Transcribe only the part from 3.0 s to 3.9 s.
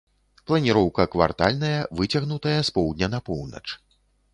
на поўнач.